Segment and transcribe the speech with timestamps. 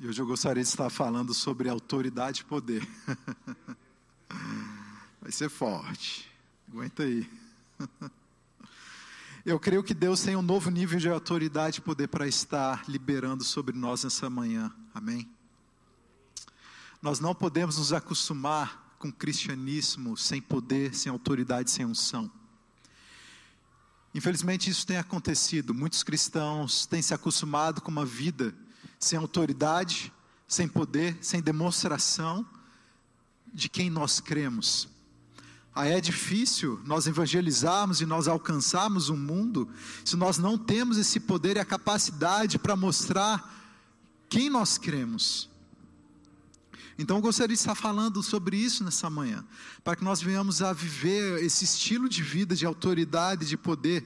[0.00, 2.88] E hoje eu gostaria de estar falando sobre autoridade e poder.
[5.20, 6.30] Vai ser forte.
[6.68, 7.28] Aguenta aí.
[9.44, 13.42] Eu creio que Deus tem um novo nível de autoridade e poder para estar liberando
[13.42, 14.70] sobre nós nessa manhã.
[14.94, 15.28] Amém?
[17.02, 22.30] Nós não podemos nos acostumar com cristianismo sem poder, sem autoridade, sem unção.
[24.14, 25.74] Infelizmente isso tem acontecido.
[25.74, 28.54] Muitos cristãos têm se acostumado com uma vida
[28.98, 30.12] sem autoridade,
[30.46, 32.46] sem poder, sem demonstração
[33.52, 34.88] de quem nós cremos.
[35.74, 39.68] Aí é difícil nós evangelizarmos e nós alcançarmos o um mundo
[40.04, 43.54] se nós não temos esse poder e a capacidade para mostrar
[44.28, 45.48] quem nós cremos.
[46.98, 49.44] Então eu gostaria de estar falando sobre isso nessa manhã,
[49.84, 54.04] para que nós venhamos a viver esse estilo de vida de autoridade, de poder.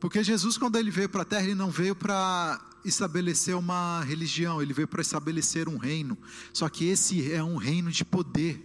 [0.00, 4.60] Porque Jesus, quando ele veio para a terra, ele não veio para estabelecer uma religião,
[4.60, 6.16] ele veio para estabelecer um reino.
[6.52, 8.64] Só que esse é um reino de poder,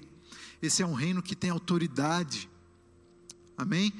[0.61, 2.49] esse é um reino que tem autoridade.
[3.57, 3.93] Amém?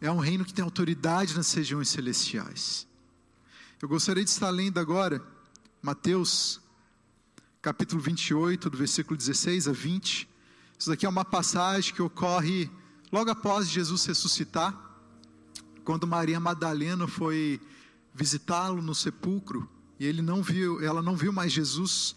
[0.00, 2.86] É um reino que tem autoridade nas regiões celestiais.
[3.80, 5.22] Eu gostaria de estar lendo agora
[5.80, 6.60] Mateus
[7.60, 10.28] capítulo 28, do versículo 16 a 20.
[10.78, 12.68] Isso daqui é uma passagem que ocorre
[13.10, 14.90] logo após Jesus ressuscitar
[15.84, 17.60] quando Maria Madalena foi
[18.14, 19.68] visitá-lo no sepulcro
[19.98, 22.16] e ele não viu, ela não viu mais Jesus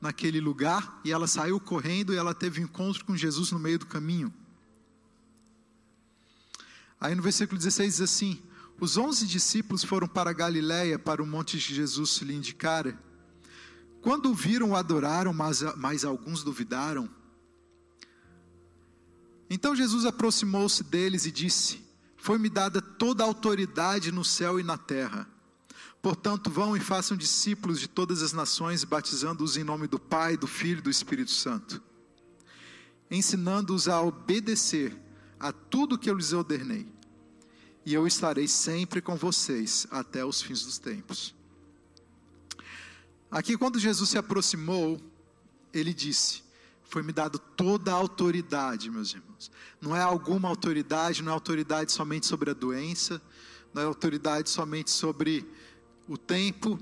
[0.00, 3.86] naquele lugar e ela saiu correndo e ela teve encontro com Jesus no meio do
[3.86, 4.32] caminho.
[7.00, 8.42] Aí no versículo 16 diz assim:
[8.80, 12.98] Os onze discípulos foram para Galiléia, para o monte que Jesus lhe indicara.
[14.00, 17.10] Quando o viram, o adoraram, mas, mas alguns duvidaram.
[19.50, 21.85] Então Jesus aproximou-se deles e disse:
[22.16, 25.28] foi-me dada toda a autoridade no céu e na terra.
[26.02, 30.46] Portanto, vão e façam discípulos de todas as nações, batizando-os em nome do Pai, do
[30.46, 31.82] Filho e do Espírito Santo,
[33.10, 34.96] ensinando-os a obedecer
[35.38, 36.86] a tudo que eu lhes ordenei.
[37.84, 41.34] E eu estarei sempre com vocês até os fins dos tempos.
[43.30, 45.00] Aqui, quando Jesus se aproximou,
[45.72, 46.42] ele disse:
[46.88, 49.50] foi-me dado toda a autoridade, meus irmãos.
[49.80, 53.20] Não é alguma autoridade, não é autoridade somente sobre a doença,
[53.74, 55.46] não é autoridade somente sobre
[56.08, 56.78] o tempo,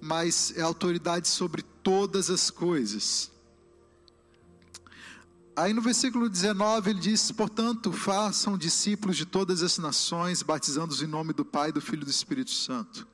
[0.00, 3.30] mas é autoridade sobre todas as coisas.
[5.56, 11.06] Aí no versículo 19 ele diz: Portanto, façam discípulos de todas as nações, batizando-os em
[11.06, 13.06] nome do Pai, do Filho e do Espírito Santo.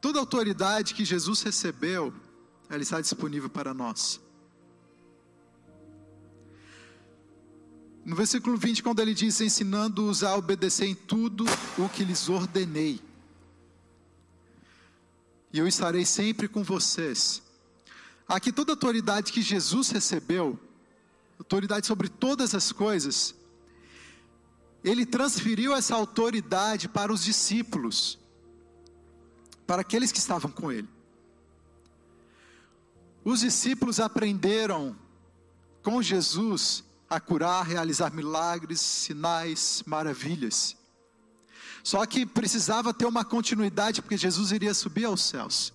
[0.00, 2.12] Toda autoridade que Jesus recebeu,
[2.70, 4.20] ela está disponível para nós.
[8.04, 11.44] No versículo 20, quando ele diz: ensinando-os a obedecer em tudo
[11.76, 13.00] o que lhes ordenei,
[15.52, 17.42] e eu estarei sempre com vocês.
[18.26, 20.56] Aqui, toda autoridade que Jesus recebeu,
[21.38, 23.34] autoridade sobre todas as coisas,
[24.84, 28.16] ele transferiu essa autoridade para os discípulos,
[29.66, 30.88] para aqueles que estavam com ele.
[33.24, 34.96] Os discípulos aprenderam
[35.82, 40.76] com Jesus a curar, realizar milagres, sinais, maravilhas.
[41.82, 45.72] Só que precisava ter uma continuidade, porque Jesus iria subir aos céus.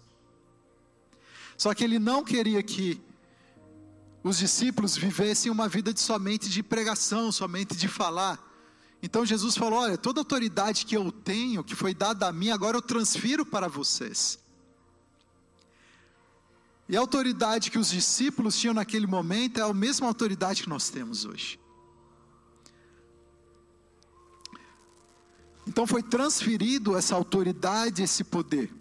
[1.57, 3.01] Só que ele não queria que
[4.23, 8.39] os discípulos vivessem uma vida de somente de pregação, somente de falar.
[9.01, 12.77] Então Jesus falou: Olha, toda autoridade que eu tenho, que foi dada a mim, agora
[12.77, 14.39] eu transfiro para vocês.
[16.87, 20.89] E a autoridade que os discípulos tinham naquele momento é a mesma autoridade que nós
[20.89, 21.59] temos hoje.
[25.67, 28.71] Então foi transferido essa autoridade, esse poder.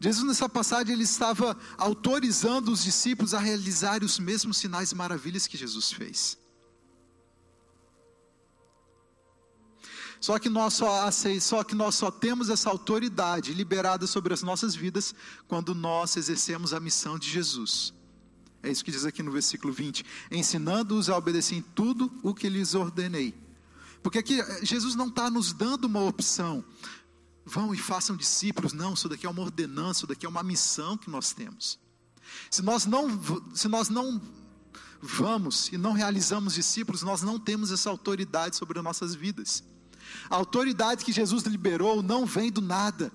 [0.00, 5.46] Jesus nessa passagem ele estava autorizando os discípulos a realizar os mesmos sinais e maravilhas
[5.46, 6.37] que Jesus fez.
[10.20, 11.08] Só que nós só,
[11.40, 15.14] só que nós só temos essa autoridade liberada sobre as nossas vidas
[15.46, 17.94] quando nós exercemos a missão de Jesus.
[18.62, 22.48] É isso que diz aqui no versículo 20: ensinando-os a obedecer em tudo o que
[22.48, 23.34] lhes ordenei.
[24.02, 26.64] Porque aqui eh, Jesus não está nos dando uma opção,
[27.44, 30.96] vão e façam discípulos, não, isso daqui é uma ordenança, isso daqui é uma missão
[30.96, 31.78] que nós temos.
[32.50, 33.08] Se nós não,
[33.54, 34.20] se nós não
[35.00, 39.62] vamos e não realizamos discípulos, nós não temos essa autoridade sobre as nossas vidas.
[40.30, 43.12] A autoridade que Jesus liberou não vem do nada.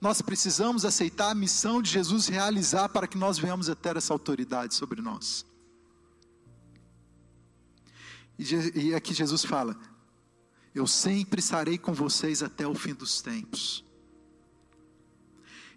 [0.00, 4.12] Nós precisamos aceitar a missão de Jesus realizar para que nós venhamos a ter essa
[4.12, 5.44] autoridade sobre nós.
[8.74, 9.76] E aqui Jesus fala:
[10.74, 13.84] Eu sempre estarei com vocês até o fim dos tempos.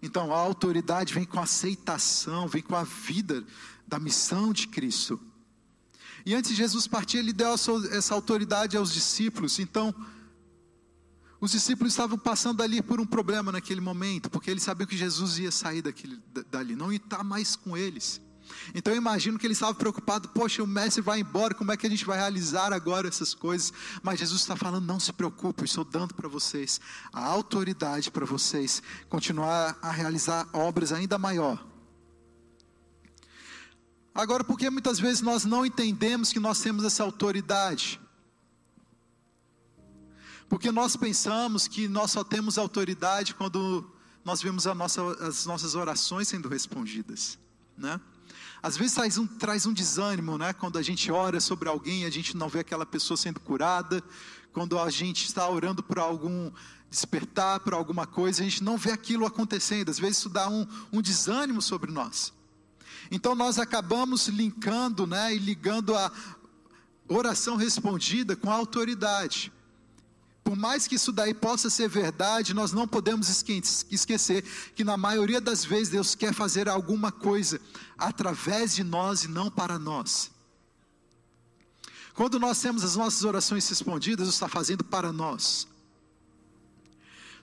[0.02, 3.44] Então a autoridade vem com a aceitação, vem com a vida
[3.88, 5.20] da missão de Cristo.
[6.26, 7.54] E antes de Jesus partir, ele deu
[7.92, 9.58] essa autoridade aos discípulos.
[9.60, 9.94] Então,
[11.42, 15.40] os discípulos estavam passando ali por um problema naquele momento, porque eles sabiam que Jesus
[15.40, 16.22] ia sair daquele,
[16.52, 18.22] dali, não ia estar mais com eles.
[18.76, 21.88] Então eu imagino que eles estavam preocupados, poxa, o mestre vai embora, como é que
[21.88, 23.74] a gente vai realizar agora essas coisas?
[24.04, 26.80] Mas Jesus está falando, não se preocupe, estou dando para vocês
[27.12, 31.66] a autoridade para vocês continuar a realizar obras ainda maior.
[34.14, 38.01] Agora, por que muitas vezes nós não entendemos que nós temos essa autoridade?
[40.52, 43.90] Porque nós pensamos que nós só temos autoridade quando
[44.22, 47.40] nós vemos nossa, as nossas orações sendo respondidas,
[47.78, 48.02] né?
[48.62, 50.52] Às vezes traz um, traz um desânimo, né?
[50.52, 54.04] Quando a gente ora sobre alguém, a gente não vê aquela pessoa sendo curada,
[54.52, 56.52] quando a gente está orando por algum
[56.90, 59.88] despertar, por alguma coisa, a gente não vê aquilo acontecendo.
[59.88, 62.34] Às vezes isso dá um, um desânimo sobre nós.
[63.10, 65.34] Então nós acabamos linkando, né?
[65.34, 66.12] E ligando a
[67.08, 69.50] oração respondida com a autoridade.
[70.52, 73.30] Por mais que isso daí possa ser verdade, nós não podemos
[73.90, 74.44] esquecer
[74.76, 77.58] que na maioria das vezes Deus quer fazer alguma coisa
[77.98, 80.30] através de nós e não para nós.
[82.14, 85.70] Quando nós temos as nossas orações respondidas, Deus está fazendo para nós.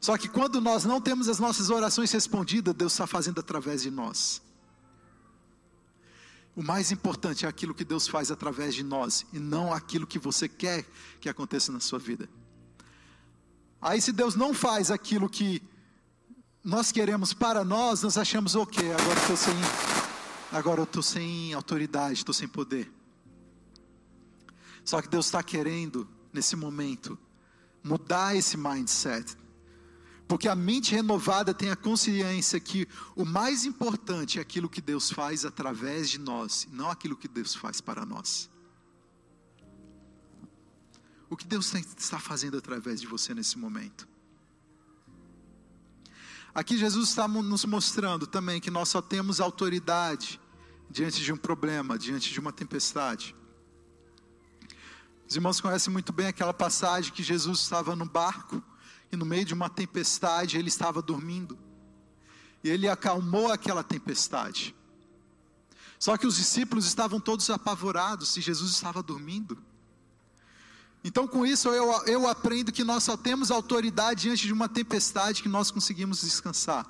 [0.02, 3.90] Só que quando nós não temos as nossas orações respondidas, Deus está fazendo através de
[3.90, 4.43] nós.
[6.54, 10.19] O mais importante é aquilo que Deus faz através de nós e não aquilo que
[10.19, 10.84] você quer
[11.22, 12.28] que aconteça na sua vida.
[13.80, 15.62] Aí, se Deus não faz aquilo que
[16.64, 19.54] nós queremos para nós, nós achamos o okay, Agora estou sem,
[20.52, 22.92] agora eu estou sem autoridade, estou sem poder.
[24.84, 27.19] Só que Deus está querendo nesse momento
[27.82, 29.36] mudar esse mindset,
[30.26, 35.10] porque a mente renovada tem a consciência que o mais importante é aquilo que Deus
[35.10, 38.50] faz através de nós, não aquilo que Deus faz para nós.
[41.30, 44.08] O que Deus está fazendo através de você nesse momento?
[46.54, 50.40] Aqui Jesus está nos mostrando também que nós só temos autoridade
[50.90, 53.36] diante de um problema, diante de uma tempestade.
[55.28, 58.62] Os irmãos conhecem muito bem aquela passagem que Jesus estava no barco
[59.12, 61.58] e no meio de uma tempestade ele estava dormindo.
[62.64, 64.75] E ele acalmou aquela tempestade.
[65.98, 69.62] Só que os discípulos estavam todos apavorados se Jesus estava dormindo.
[71.08, 75.43] Então, com isso, eu, eu aprendo que nós só temos autoridade diante de uma tempestade
[75.43, 76.87] que nós conseguimos descansar.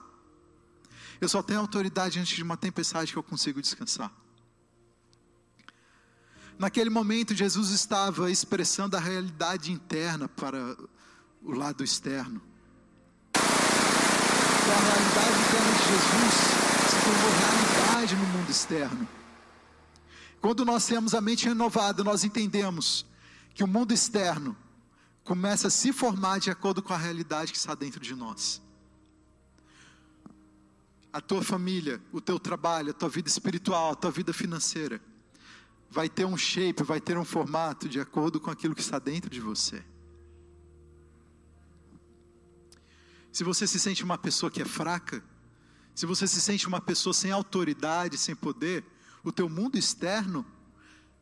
[1.20, 4.11] Eu só tenho autoridade diante de uma tempestade que eu consigo descansar.
[6.59, 10.76] Naquele momento, Jesus estava expressando a realidade interna para
[11.41, 12.43] o lado externo.
[13.31, 13.44] Então,
[14.75, 16.35] a realidade interna de Jesus
[16.91, 19.09] se tornou realidade no mundo externo.
[20.41, 23.06] Quando nós temos a mente renovada, nós entendemos
[23.59, 24.57] que o mundo externo
[25.25, 28.63] começa a se formar de acordo com a realidade que está dentro de nós.
[31.13, 35.01] A tua família, o teu trabalho, a tua vida espiritual, a tua vida financeira,
[35.91, 39.29] vai ter um shape, vai ter um formato de acordo com aquilo que está dentro
[39.29, 39.83] de você.
[43.33, 45.21] Se você se sente uma pessoa que é fraca,
[45.97, 48.85] se você se sente uma pessoa sem autoridade, sem poder,
[49.25, 50.47] o teu mundo externo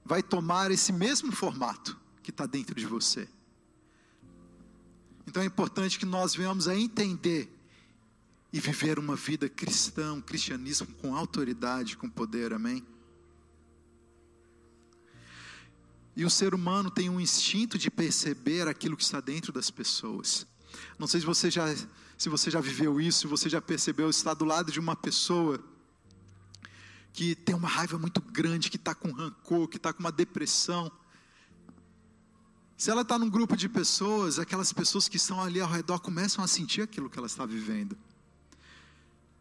[0.04, 3.28] vai tomar esse mesmo formato que está dentro de você.
[5.28, 7.48] Então é importante que nós venhamos a entender
[8.52, 12.84] e viver uma vida cristã, um cristianismo com autoridade, com poder, amém?
[16.16, 20.48] E o ser humano tem um instinto de perceber aquilo que está dentro das pessoas.
[20.98, 21.66] Não sei se você já,
[22.18, 25.62] se você já viveu isso, se você já percebeu, estar do lado de uma pessoa
[27.12, 30.90] que tem uma raiva muito grande, que está com rancor, que está com uma depressão.
[32.76, 36.44] Se ela está num grupo de pessoas, aquelas pessoas que estão ali ao redor começam
[36.44, 37.96] a sentir aquilo que ela está vivendo.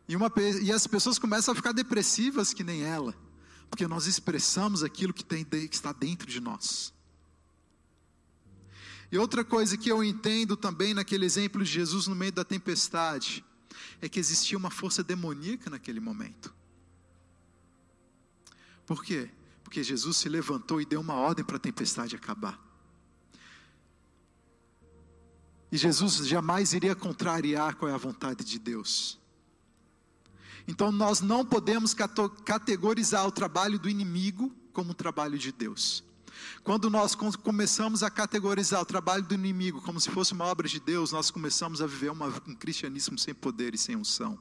[0.08, 3.14] E, uma, e as pessoas começam a ficar depressivas que nem ela,
[3.70, 6.94] porque nós expressamos aquilo que, tem, que está dentro de nós.
[9.12, 13.44] E outra coisa que eu entendo também naquele exemplo de Jesus no meio da tempestade,
[14.02, 16.54] é que existia uma força demoníaca naquele momento.
[18.86, 19.30] Por quê?
[19.64, 22.65] Porque Jesus se levantou e deu uma ordem para a tempestade acabar.
[25.76, 29.20] E Jesus jamais iria contrariar qual é a vontade de Deus.
[30.66, 36.02] Então nós não podemos categorizar o trabalho do inimigo como o trabalho de Deus.
[36.64, 40.80] Quando nós começamos a categorizar o trabalho do inimigo como se fosse uma obra de
[40.80, 44.40] Deus, nós começamos a viver uma, um cristianismo sem poder e sem unção.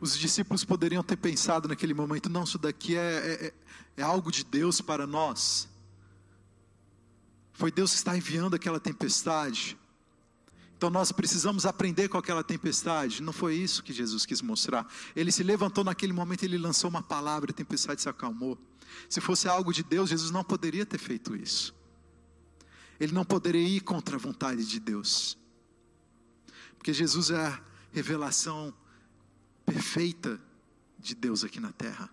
[0.00, 3.52] Os discípulos poderiam ter pensado naquele momento: não, isso daqui é,
[3.98, 5.68] é, é algo de Deus para nós.
[7.62, 9.78] Foi Deus que está enviando aquela tempestade.
[10.76, 13.22] Então nós precisamos aprender com aquela tempestade.
[13.22, 14.84] Não foi isso que Jesus quis mostrar.
[15.14, 18.58] Ele se levantou naquele momento, ele lançou uma palavra, a tempestade se acalmou.
[19.08, 21.72] Se fosse algo de Deus, Jesus não poderia ter feito isso.
[22.98, 25.38] Ele não poderia ir contra a vontade de Deus.
[26.76, 27.60] Porque Jesus é a
[27.92, 28.74] revelação
[29.64, 30.36] perfeita
[30.98, 32.10] de Deus aqui na terra.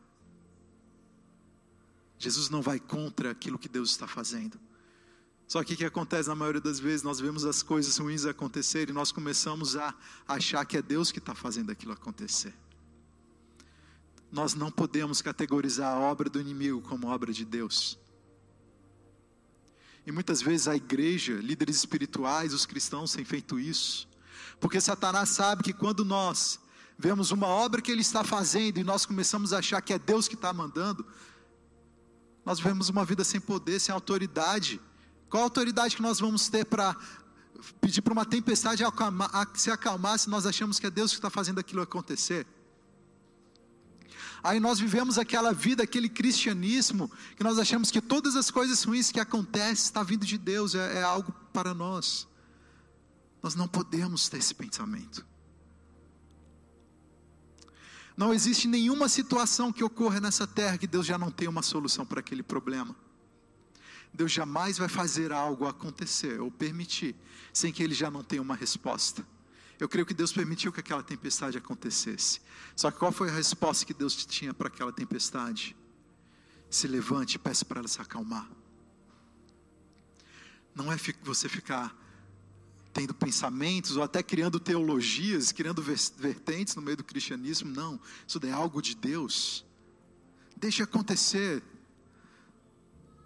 [2.19, 4.68] Jesus não vai contra aquilo que Deus está fazendo.
[5.49, 8.91] Só que o que acontece na maioria das vezes, nós vemos as coisas ruins acontecerem
[8.91, 9.95] e nós começamos a
[10.27, 12.53] achar que é Deus que está fazendo aquilo acontecer.
[14.31, 17.97] Nós não podemos categorizar a obra do inimigo como obra de Deus.
[20.05, 24.07] E muitas vezes a igreja, líderes espirituais, os cristãos têm feito isso.
[24.59, 26.59] Porque Satanás sabe que quando nós
[26.95, 30.27] vemos uma obra que ele está fazendo e nós começamos a achar que é Deus
[30.27, 31.03] que está mandando,
[32.45, 34.79] nós vemos uma vida sem poder, sem autoridade.
[35.29, 36.95] Qual a autoridade que nós vamos ter para
[37.79, 41.29] pedir para uma tempestade acalmar, se acalmar se nós achamos que é Deus que está
[41.29, 42.47] fazendo aquilo acontecer?
[44.41, 49.11] Aí nós vivemos aquela vida, aquele cristianismo, que nós achamos que todas as coisas ruins
[49.11, 52.27] que acontecem está vindo de Deus, é, é algo para nós.
[53.43, 55.25] Nós não podemos ter esse pensamento.
[58.15, 62.05] Não existe nenhuma situação que ocorra nessa terra que Deus já não tenha uma solução
[62.05, 62.95] para aquele problema.
[64.13, 67.15] Deus jamais vai fazer algo acontecer ou permitir
[67.53, 69.25] sem que Ele já não tenha uma resposta.
[69.79, 72.41] Eu creio que Deus permitiu que aquela tempestade acontecesse.
[72.75, 75.75] Só que qual foi a resposta que Deus tinha para aquela tempestade?
[76.69, 78.47] Se levante e peça para ela se acalmar.
[80.75, 81.95] Não é você ficar
[82.93, 87.71] tendo pensamentos ou até criando teologias, criando vertentes no meio do cristianismo.
[87.71, 89.65] Não, isso é algo de Deus.
[90.57, 91.63] Deixe acontecer.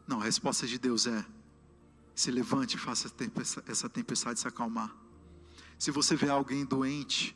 [0.07, 1.25] Não, a resposta de Deus é:
[2.15, 3.12] se levante e faça
[3.67, 4.93] essa tempestade se acalmar.
[5.79, 7.36] Se você vê alguém doente,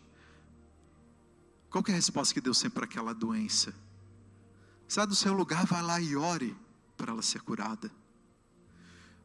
[1.70, 3.74] qual é a resposta que Deus tem para aquela doença?
[4.88, 6.56] Sai do seu lugar, vai lá e ore
[6.96, 7.92] para ela ser curada.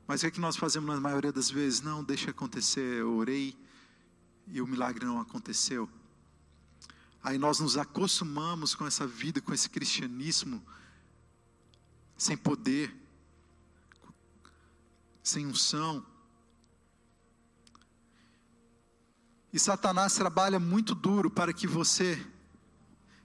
[0.07, 1.81] Mas o que, é que nós fazemos na maioria das vezes?
[1.81, 3.57] Não, deixa acontecer, eu orei
[4.49, 5.89] e o milagre não aconteceu.
[7.23, 10.63] Aí nós nos acostumamos com essa vida, com esse cristianismo
[12.17, 12.95] sem poder,
[15.23, 16.05] sem unção.
[19.53, 22.27] E Satanás trabalha muito duro para que você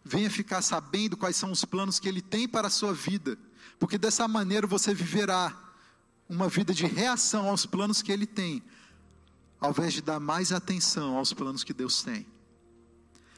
[0.04, 3.38] venha ficar sabendo quais são os planos que ele tem para a sua vida,
[3.80, 5.58] porque dessa maneira você viverá
[6.30, 8.62] uma vida de reação aos planos que ele tem,
[9.60, 12.26] ao invés de dar mais atenção aos planos que Deus tem.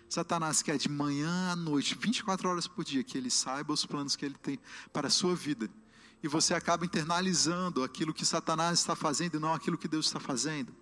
[0.10, 4.16] Satanás quer de manhã à noite, 24 horas por dia, que ele saiba os planos
[4.16, 4.60] que ele tem
[4.92, 5.70] para a sua vida
[6.22, 10.20] e você acaba internalizando aquilo que Satanás está fazendo e não aquilo que Deus está
[10.20, 10.76] fazendo.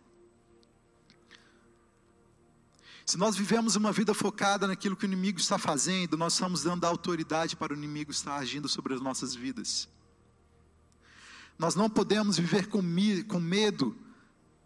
[3.06, 6.84] Se nós vivemos uma vida focada naquilo que o inimigo está fazendo, nós estamos dando
[6.84, 9.88] autoridade para o inimigo estar agindo sobre as nossas vidas.
[11.58, 12.82] Nós não podemos viver com,
[13.28, 13.96] com medo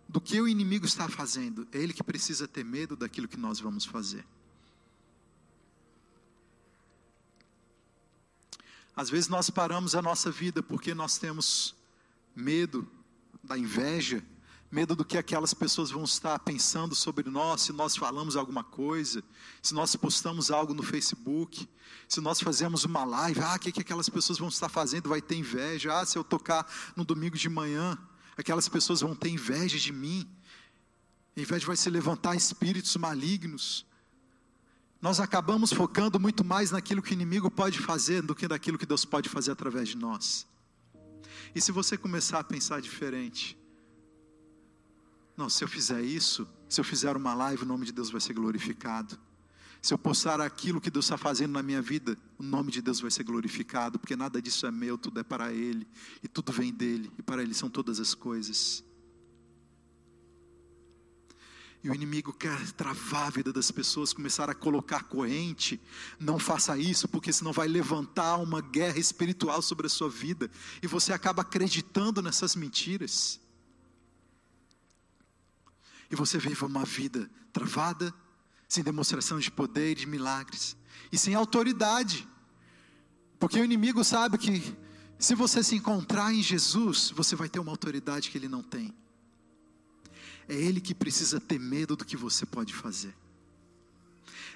[0.10, 3.60] do que o inimigo está fazendo, é ele que precisa ter medo daquilo que nós
[3.60, 4.25] vamos fazer.
[8.96, 11.76] Às vezes nós paramos a nossa vida porque nós temos
[12.36, 12.88] medo
[13.44, 14.24] da inveja,
[14.72, 19.24] medo do que aquelas pessoas vão estar pensando sobre nós, se nós falamos alguma coisa,
[19.62, 21.68] se nós postamos algo no Facebook,
[22.08, 25.10] se nós fazemos uma live, ah, o que, que aquelas pessoas vão estar fazendo?
[25.10, 27.98] Vai ter inveja, ah, se eu tocar no domingo de manhã,
[28.38, 30.30] aquelas pessoas vão ter inveja de mim,
[31.36, 33.86] inveja vai se levantar espíritos malignos,
[35.01, 38.86] nós acabamos focando muito mais naquilo que o inimigo pode fazer do que naquilo que
[38.86, 40.46] Deus pode fazer através de nós.
[41.55, 43.58] E se você começar a pensar diferente,
[45.36, 48.22] não, se eu fizer isso, se eu fizer uma live, o nome de Deus vai
[48.22, 49.17] ser glorificado.
[49.81, 53.00] Se eu postar aquilo que Deus está fazendo na minha vida, o nome de Deus
[53.00, 55.88] vai ser glorificado, porque nada disso é meu, tudo é para Ele,
[56.22, 58.84] e tudo vem dEle, e para Ele são todas as coisas.
[61.84, 65.82] E o inimigo quer travar a vida das pessoas, começar a colocar corrente.
[66.20, 70.50] Não faça isso, porque senão vai levantar uma guerra espiritual sobre a sua vida.
[70.82, 73.40] E você acaba acreditando nessas mentiras.
[76.12, 78.14] E você vive uma vida travada,
[78.68, 80.78] sem demonstração de poder e de milagres.
[81.12, 82.28] E sem autoridade.
[83.40, 84.78] Porque o inimigo sabe que
[85.18, 88.94] se você se encontrar em Jesus, você vai ter uma autoridade que ele não tem.
[90.51, 93.15] É Ele que precisa ter medo do que você pode fazer.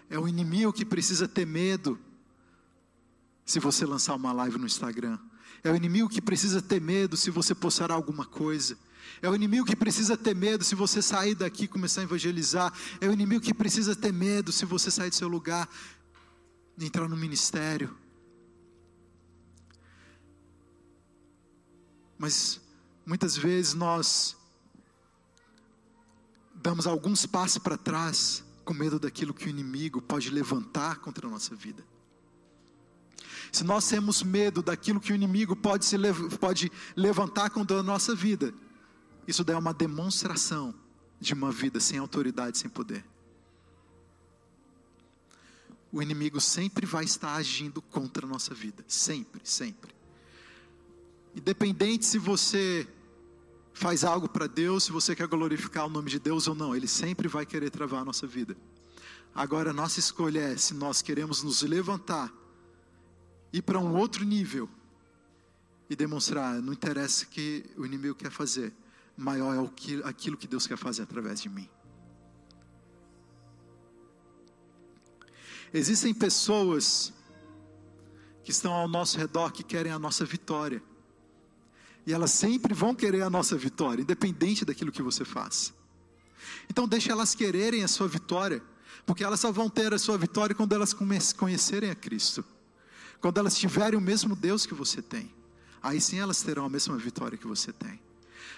[0.10, 1.98] É o inimigo que precisa ter medo
[3.46, 5.18] se você lançar uma live no Instagram.
[5.64, 8.78] É o inimigo que precisa ter medo se você postar alguma coisa.
[9.22, 12.74] É o inimigo que precisa ter medo se você sair daqui e começar a evangelizar.
[13.00, 15.70] É o inimigo que precisa ter medo se você sair do seu lugar
[16.78, 17.96] e entrar no ministério.
[22.18, 22.60] Mas
[23.06, 24.36] muitas vezes nós
[26.66, 31.30] damos alguns passos para trás com medo daquilo que o inimigo pode levantar contra a
[31.30, 31.86] nossa vida.
[33.52, 35.96] Se nós temos medo daquilo que o inimigo pode, se,
[36.40, 38.52] pode levantar contra a nossa vida,
[39.28, 40.74] isso daí é uma demonstração
[41.20, 43.06] de uma vida sem autoridade, sem poder.
[45.92, 49.94] O inimigo sempre vai estar agindo contra a nossa vida, sempre, sempre.
[51.36, 52.88] Independente se você
[53.76, 56.88] faz algo para Deus, se você quer glorificar o nome de Deus ou não, ele
[56.88, 58.56] sempre vai querer travar a nossa vida.
[59.34, 62.32] Agora, a nossa escolha é se nós queremos nos levantar,
[63.52, 64.70] ir para um outro nível
[65.90, 68.74] e demonstrar, não interessa o que o inimigo quer fazer,
[69.18, 71.70] maior é aquilo que Deus quer fazer através de mim.
[75.74, 77.12] Existem pessoas
[78.42, 80.82] que estão ao nosso redor que querem a nossa vitória.
[82.06, 85.74] E elas sempre vão querer a nossa vitória, independente daquilo que você faz.
[86.70, 88.62] Então deixe elas quererem a sua vitória,
[89.06, 90.94] porque elas só vão ter a sua vitória quando elas
[91.34, 92.46] conhecerem a Cristo.
[93.20, 95.34] Quando elas tiverem o mesmo Deus que você tem.
[95.82, 98.00] Aí sim elas terão a mesma vitória que você tem.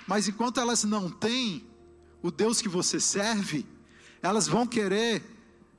[0.06, 1.66] Mas enquanto elas não têm
[2.22, 3.66] o Deus que você serve,
[4.22, 5.24] elas vão querer,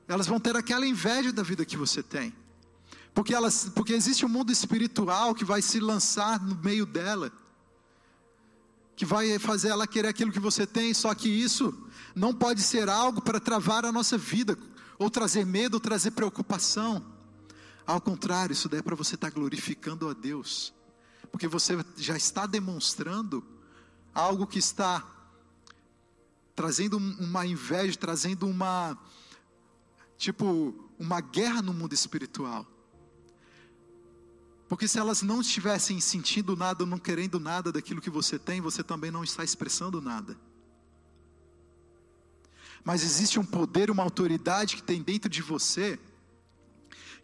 [0.07, 2.33] elas vão ter aquela inveja da vida que você tem.
[3.13, 7.31] Porque, elas, porque existe um mundo espiritual que vai se lançar no meio dela
[8.99, 12.89] que vai fazer ela querer aquilo que você tem, só que isso não pode ser
[12.89, 14.59] algo para travar a nossa vida,
[14.97, 17.01] ou trazer medo, ou trazer preocupação.
[17.87, 20.73] Ao contrário, isso daí é para você estar glorificando a Deus,
[21.31, 23.41] porque você já está demonstrando
[24.13, 25.01] algo que está
[26.53, 28.97] trazendo uma inveja, trazendo uma,
[30.17, 32.67] tipo, uma guerra no mundo espiritual.
[34.69, 38.83] Porque se elas não estivessem sentindo nada, não querendo nada daquilo que você tem, você
[38.83, 40.39] também não está expressando nada.
[42.83, 45.99] Mas existe um poder, uma autoridade que tem dentro de você,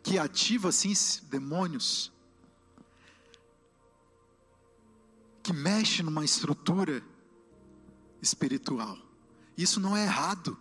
[0.02, 0.94] que ativa assim
[1.30, 2.12] demônios,
[5.44, 7.04] que mexe numa estrutura
[8.24, 8.98] espiritual.
[9.56, 10.58] Isso não é errado.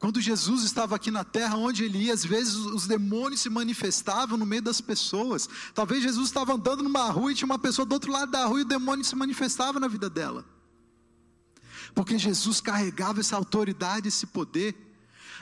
[0.00, 4.38] Quando Jesus estava aqui na terra, onde ele ia, às vezes os demônios se manifestavam
[4.38, 5.46] no meio das pessoas.
[5.74, 8.60] Talvez Jesus estava andando numa rua e tinha uma pessoa do outro lado da rua
[8.60, 10.42] e o demônio se manifestava na vida dela.
[11.94, 14.74] Porque Jesus carregava essa autoridade, esse poder.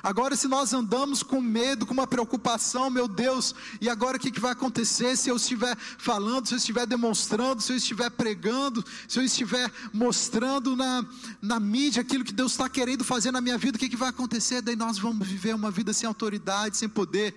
[0.02, 4.30] Agora, se nós andamos com medo, com uma preocupação, meu Deus, e agora o que,
[4.30, 8.84] que vai acontecer se eu estiver falando, se eu estiver demonstrando, se eu estiver pregando,
[9.08, 11.04] se eu estiver mostrando na,
[11.42, 14.11] na mídia aquilo que Deus está querendo fazer na minha vida, o que, que vai
[14.11, 14.62] acontecer?
[14.62, 17.34] Daí nós vamos viver uma vida sem autoridade, sem poder.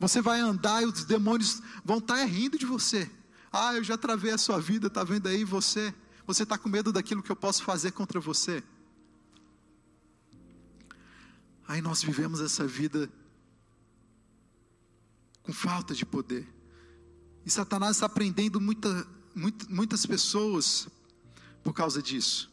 [0.00, 3.10] Você vai andar e os demônios vão estar rindo de você.
[3.52, 5.94] Ah, eu já travei a sua vida, está vendo aí você?
[6.26, 8.62] Você está com medo daquilo que eu posso fazer contra você?
[11.68, 13.10] Aí nós vivemos essa vida
[15.42, 16.48] com falta de poder.
[17.44, 20.88] E Satanás está prendendo muita, muita, muitas pessoas
[21.62, 22.50] por causa disso.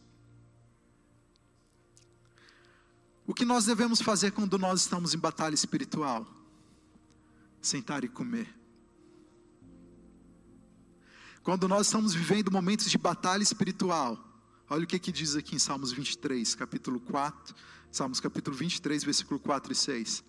[3.25, 6.27] O que nós devemos fazer quando nós estamos em batalha espiritual?
[7.61, 8.53] Sentar e comer.
[11.41, 14.24] Quando nós estamos vivendo momentos de batalha espiritual,
[14.69, 17.55] olha o que, que diz aqui em Salmos 23, capítulo 4,
[17.91, 20.23] Salmos capítulo 23, versículo 4 e 6.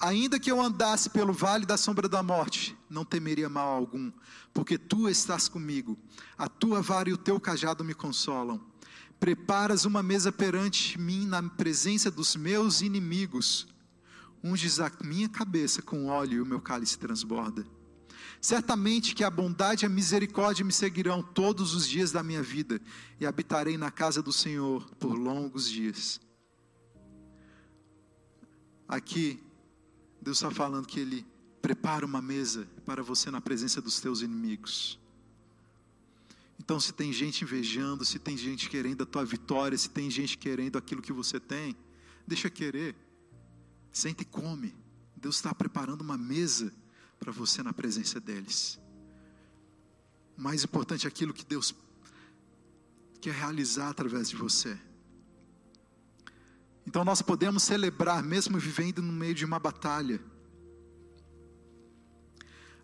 [0.00, 4.10] Ainda que eu andasse pelo vale da sombra da morte, não temeria mal algum,
[4.52, 5.98] porque tu estás comigo,
[6.38, 8.60] a tua vara e o teu cajado me consolam.
[9.18, 13.68] Preparas uma mesa perante mim na presença dos meus inimigos,
[14.42, 17.66] unges a minha cabeça com óleo e o meu cálice transborda.
[18.40, 22.80] Certamente que a bondade e a misericórdia me seguirão todos os dias da minha vida,
[23.20, 26.18] e habitarei na casa do Senhor por longos dias.
[28.88, 29.42] Aqui,
[30.22, 31.26] Deus está falando que Ele
[31.60, 34.98] prepara uma mesa para você na presença dos teus inimigos.
[36.58, 40.38] Então, se tem gente invejando, se tem gente querendo a tua vitória, se tem gente
[40.38, 41.76] querendo aquilo que você tem,
[42.26, 42.96] deixa querer.
[43.92, 44.74] Sente e come.
[45.16, 46.72] Deus está preparando uma mesa
[47.20, 48.80] para você na presença deles.
[50.36, 51.74] Mais importante é aquilo que Deus
[53.20, 54.76] quer realizar através de você.
[56.86, 60.18] Então nós podemos celebrar mesmo vivendo no meio de uma batalha.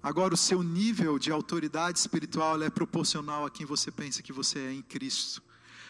[0.03, 4.61] Agora, o seu nível de autoridade espiritual é proporcional a quem você pensa que você
[4.61, 5.42] é em Cristo.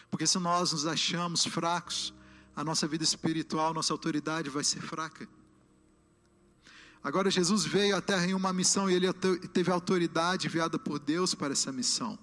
[0.09, 2.13] Porque se nós nos achamos fracos,
[2.55, 5.27] a nossa vida espiritual, nossa autoridade vai ser fraca.
[7.07, 9.07] Agora, Jesus veio à terra em uma missão e ele
[9.53, 12.19] teve autoridade enviada por Deus para essa missão.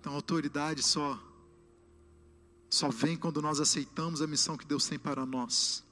[0.00, 1.22] Então, autoridade só
[2.70, 5.84] só vem quando nós aceitamos a missão que Deus tem para nós.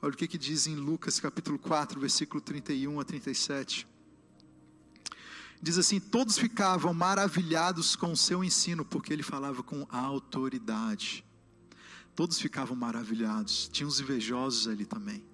[0.00, 3.86] Olha o que, que diz em Lucas capítulo 4, versículo 31 a 37.
[5.60, 11.22] Diz assim: Todos ficavam maravilhados com o seu ensino, porque ele falava com autoridade.
[12.16, 13.68] Todos ficavam maravilhados.
[13.70, 15.31] Tinha uns invejosos ali também.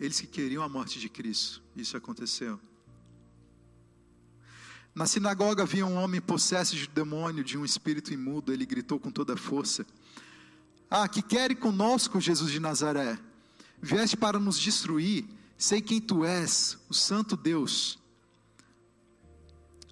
[0.00, 1.62] Eles que queriam a morte de Cristo.
[1.76, 2.58] Isso aconteceu.
[4.94, 8.52] Na sinagoga havia um homem possesso de demônio, de um espírito imundo.
[8.52, 9.86] Ele gritou com toda a força:
[10.90, 13.18] Ah, que quer conosco, Jesus de Nazaré?
[13.80, 15.26] Vieste para nos destruir.
[15.58, 17.98] Sei quem tu és, o Santo Deus.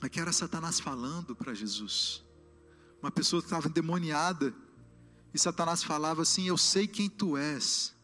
[0.01, 2.25] Aqui era Satanás falando para Jesus.
[3.03, 4.55] Uma pessoa que estava endemoniada.
[5.35, 7.95] E Satanás falava assim: Eu sei quem tu és.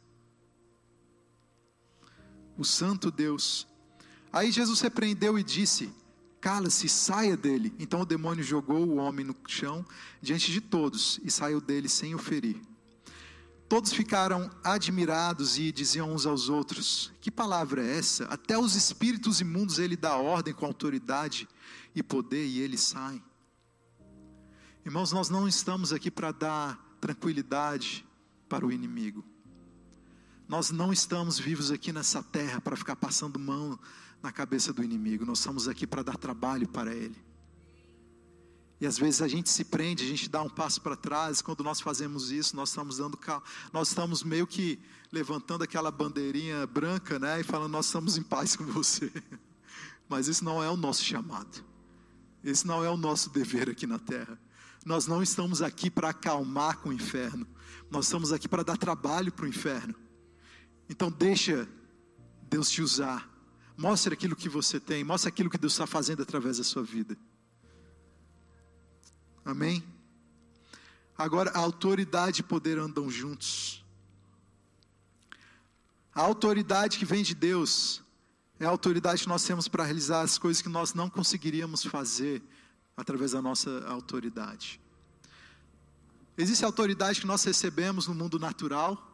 [2.57, 3.67] O Santo Deus.
[4.33, 5.93] Aí Jesus repreendeu e disse:
[6.41, 7.73] Cala-se, saia dele.
[7.79, 9.85] Então o demônio jogou o homem no chão
[10.21, 12.61] diante de todos e saiu dele sem o ferir.
[13.69, 18.25] Todos ficaram admirados e diziam uns aos outros: Que palavra é essa?
[18.27, 21.49] Até os espíritos imundos ele dá ordem com autoridade
[21.95, 23.25] e poder e eles saem.
[24.85, 28.07] Irmãos, nós não estamos aqui para dar tranquilidade
[28.49, 29.25] para o inimigo.
[30.47, 33.79] Nós não estamos vivos aqui nessa terra para ficar passando mão
[34.23, 35.25] na cabeça do inimigo.
[35.25, 37.17] Nós estamos aqui para dar trabalho para ele.
[38.81, 41.41] E às vezes a gente se prende, a gente dá um passo para trás.
[41.41, 43.19] Quando nós fazemos isso, nós estamos dando,
[43.73, 44.79] nós estamos meio que
[45.11, 49.11] levantando aquela bandeirinha branca, né, e falando nós estamos em paz com você.
[50.09, 51.65] Mas isso não é o nosso chamado.
[52.43, 54.39] Esse não é o nosso dever aqui na terra.
[54.85, 57.47] Nós não estamos aqui para acalmar com o inferno.
[57.91, 59.95] Nós estamos aqui para dar trabalho para o inferno.
[60.89, 61.69] Então deixa
[62.43, 63.31] Deus te usar.
[63.77, 65.03] Mostre aquilo que você tem.
[65.03, 67.17] Mostre aquilo que Deus está fazendo através da sua vida.
[69.45, 69.85] Amém?
[71.17, 73.85] Agora, a autoridade e poder andam juntos.
[76.15, 78.03] A autoridade que vem de Deus
[78.59, 82.43] é a autoridade que nós temos para realizar as coisas que nós não conseguiríamos fazer
[82.97, 84.81] através da nossa autoridade.
[86.37, 89.14] Existe autoridade que nós recebemos no mundo natural.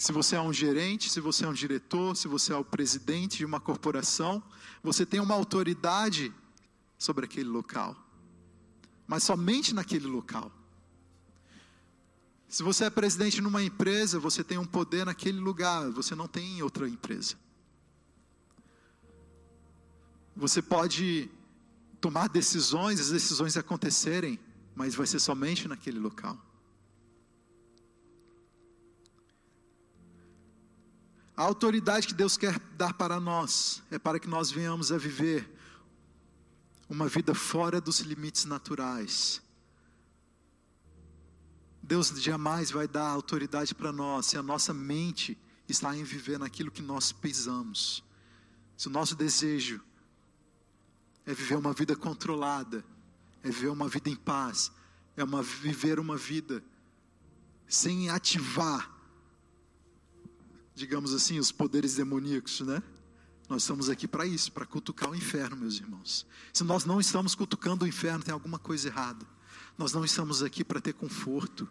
[0.00, 3.36] Se você é um gerente, se você é um diretor, se você é o presidente
[3.36, 4.42] de uma corporação,
[4.82, 6.32] você tem uma autoridade
[6.96, 7.94] sobre aquele local,
[9.06, 10.50] mas somente naquele local.
[12.48, 16.56] Se você é presidente numa empresa, você tem um poder naquele lugar, você não tem
[16.56, 17.34] em outra empresa.
[20.34, 21.30] Você pode
[22.00, 24.40] tomar decisões, as decisões acontecerem,
[24.74, 26.38] mas vai ser somente naquele local.
[31.40, 35.50] A autoridade que Deus quer dar para nós é para que nós venhamos a viver
[36.86, 39.40] uma vida fora dos limites naturais.
[41.82, 45.34] Deus jamais vai dar autoridade para nós se a nossa mente
[45.66, 48.04] está em viver naquilo que nós pisamos.
[48.76, 49.80] Se o nosso desejo
[51.24, 52.84] é viver uma vida controlada,
[53.42, 54.70] é viver uma vida em paz,
[55.16, 56.62] é uma, viver uma vida
[57.66, 58.99] sem ativar,
[60.80, 62.82] digamos assim, os poderes demoníacos, né?
[63.50, 66.26] Nós estamos aqui para isso, para cutucar o inferno, meus irmãos.
[66.54, 69.26] Se nós não estamos cutucando o inferno, tem alguma coisa errada.
[69.76, 71.68] Nós não estamos aqui para ter conforto.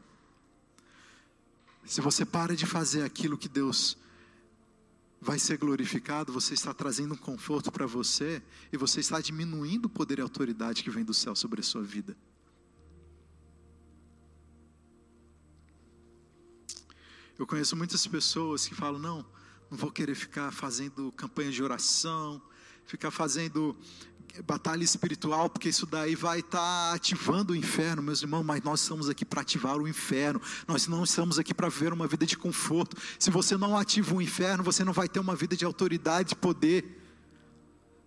[1.86, 3.98] Se você para de fazer aquilo que Deus
[5.20, 9.90] vai ser glorificado, você está trazendo um conforto para você e você está diminuindo o
[9.90, 12.16] poder e autoridade que vem do céu sobre a sua vida.
[17.40, 19.26] Eu conheço muitas pessoas que falam: não,
[19.72, 22.42] não vou querer ficar fazendo campanha de oração,
[22.86, 23.78] ficar fazendo
[24.46, 28.44] batalha espiritual, porque isso daí vai estar tá ativando o inferno, meus irmãos.
[28.44, 32.08] Mas nós estamos aqui para ativar o inferno, nós não estamos aqui para viver uma
[32.08, 32.98] vida de conforto.
[33.18, 36.36] Se você não ativa o inferno, você não vai ter uma vida de autoridade e
[36.36, 36.98] poder.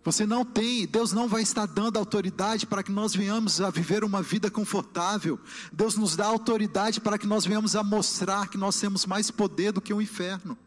[0.04, 4.02] Você não tem, Deus não vai estar dando autoridade para que nós venhamos a viver
[4.02, 5.38] uma vida confortável.
[5.72, 9.72] Deus nos dá autoridade para que nós venhamos a mostrar que nós temos mais poder
[9.72, 10.58] do que o inferno.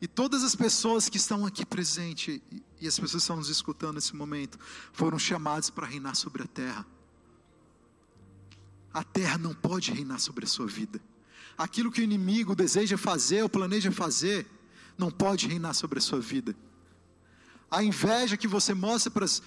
[0.00, 2.40] E todas as pessoas que estão aqui presentes,
[2.80, 4.56] e as pessoas que estão nos escutando nesse momento
[4.92, 6.86] foram chamados para reinar sobre a terra.
[8.94, 11.00] A terra não pode reinar sobre a sua vida.
[11.58, 14.46] Aquilo que o inimigo deseja fazer ou planeja fazer,
[14.96, 16.54] não pode reinar sobre a sua vida.
[17.68, 19.42] A inveja que você mostra para as,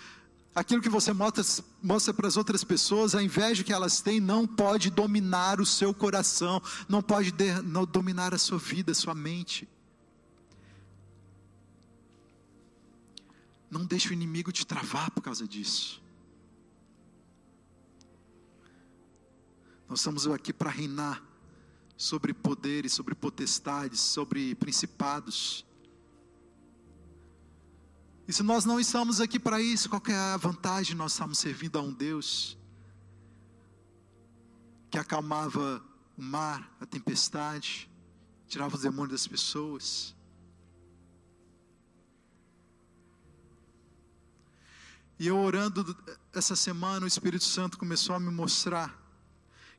[0.53, 1.43] aquilo que você mostra,
[1.81, 5.93] mostra para as outras pessoas, a inveja que elas têm, não pode dominar o seu
[5.93, 9.67] coração, não pode de, não dominar a sua vida, a sua mente.
[13.69, 16.01] Não deixe o inimigo te travar por causa disso.
[19.87, 21.30] Nós estamos aqui para reinar
[22.01, 25.63] sobre poderes, sobre potestades, sobre principados.
[28.27, 30.95] E se nós não estamos aqui para isso, qual é a vantagem?
[30.95, 32.57] Nós estamos servindo a um Deus
[34.89, 35.79] que acalmava
[36.17, 37.87] o mar, a tempestade,
[38.47, 40.15] tirava os demônios das pessoas.
[45.19, 45.95] E eu orando
[46.33, 49.00] essa semana, o Espírito Santo começou a me mostrar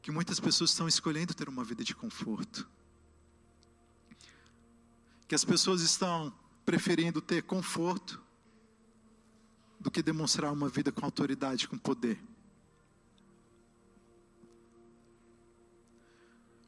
[0.02, 2.68] que muitas pessoas estão escolhendo ter uma vida de conforto.
[5.28, 6.34] Que as pessoas estão
[6.66, 8.20] preferindo ter conforto
[9.78, 12.20] do que demonstrar uma vida com autoridade, com poder.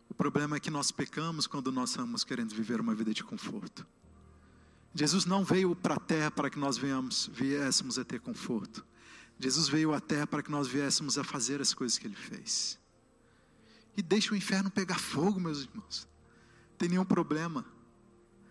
[0.08, 3.84] O problema é que nós pecamos quando nós estamos querendo viver uma vida de conforto.
[4.94, 8.86] Jesus não veio para a terra para que nós venhamos, viéssemos a ter conforto.
[9.40, 12.78] Jesus veio à terra para que nós viéssemos a fazer as coisas que ele fez.
[13.96, 16.08] E deixa o inferno pegar fogo, meus irmãos.
[16.70, 17.64] Não tem nenhum problema.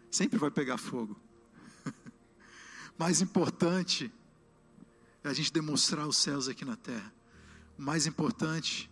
[0.10, 1.19] Sempre vai pegar fogo.
[2.97, 4.12] Mais importante
[5.23, 7.13] é a gente demonstrar os céus aqui na terra.
[7.77, 8.89] O mais importante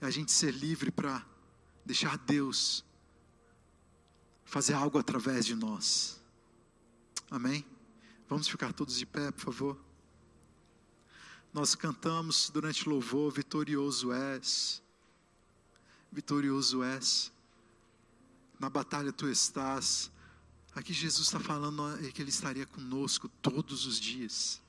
[0.00, 1.24] é a gente ser livre para
[1.84, 2.84] deixar Deus
[4.44, 6.22] fazer algo através de nós.
[7.30, 7.66] Amém?
[8.28, 9.84] Vamos ficar todos de pé, por favor.
[11.52, 14.82] Nós cantamos durante o louvor, vitorioso és,
[16.14, 17.32] vitorioso és,
[18.58, 20.10] na batalha tu estás.
[20.74, 24.62] Aqui Jesus está falando que Ele estaria conosco todos os dias.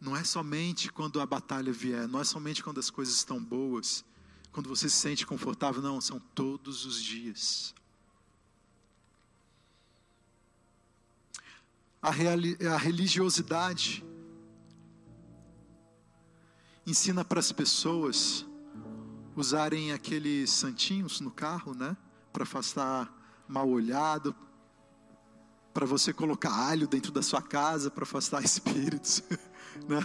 [0.00, 4.04] Não é somente quando a batalha vier, não é somente quando as coisas estão boas,
[4.50, 7.74] quando você se sente confortável, não, são todos os dias.
[12.02, 12.10] a,
[12.74, 14.04] a religiosidade
[16.84, 18.44] ensina para as pessoas
[19.36, 21.96] usarem aqueles santinhos no carro, né?
[22.32, 23.12] Para afastar
[23.48, 24.34] mal olhado,
[25.72, 29.22] para você colocar alho dentro da sua casa para afastar espíritos,
[29.88, 30.00] né?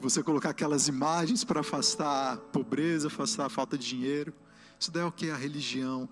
[0.00, 4.32] Você colocar aquelas imagens para afastar pobreza, afastar a falta de dinheiro.
[4.78, 6.08] Isso daí é o que a religião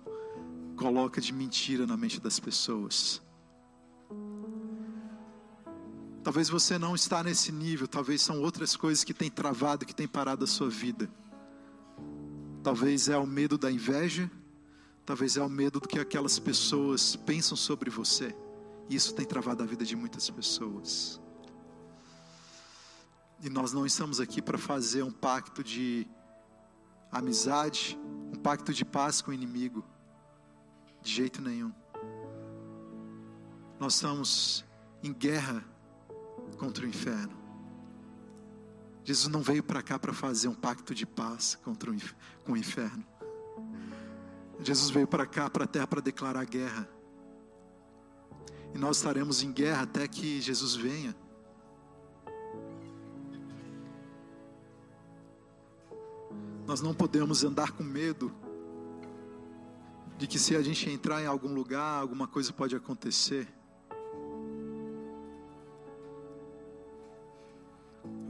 [0.77, 3.21] coloca de mentira na mente das pessoas.
[6.23, 10.07] Talvez você não está nesse nível, talvez são outras coisas que têm travado, que têm
[10.07, 11.09] parado a sua vida.
[12.63, 14.29] Talvez é o medo da inveja,
[15.05, 18.35] talvez é o medo do que aquelas pessoas pensam sobre você.
[18.89, 21.19] Isso tem travado a vida de muitas pessoas.
[23.43, 26.07] E nós não estamos aqui para fazer um pacto de
[27.11, 27.97] amizade,
[28.31, 29.83] um pacto de paz com o inimigo.
[31.01, 31.73] De jeito nenhum.
[33.79, 34.63] Nós estamos
[35.01, 35.65] em guerra
[36.57, 37.40] contra o inferno.
[39.03, 41.95] Jesus não veio para cá para fazer um pacto de paz contra o,
[42.45, 43.03] com o inferno.
[44.59, 46.87] Jesus veio para cá, para a terra, para declarar guerra.
[48.73, 51.15] E nós estaremos em guerra até que Jesus venha.
[56.67, 58.31] Nós não podemos andar com medo
[60.17, 63.47] de que se a gente entrar em algum lugar, alguma coisa pode acontecer.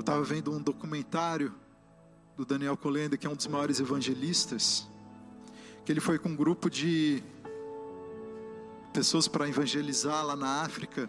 [0.02, 1.54] Eu estava vendo um documentário
[2.36, 4.90] do Daniel Colenda, que é um dos maiores evangelistas,
[5.86, 7.22] que ele foi com um grupo de
[8.92, 11.08] pessoas para evangelizar lá na África.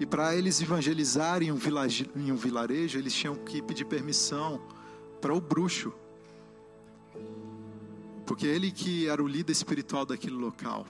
[0.00, 1.60] E para eles evangelizarem em um,
[2.16, 4.60] em um vilarejo, eles tinham que pedir permissão
[5.20, 5.92] para o bruxo.
[8.26, 10.88] Porque ele que era o líder espiritual daquele local.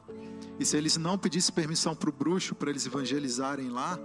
[0.58, 3.98] E se eles não pedissem permissão para o bruxo para eles evangelizarem lá,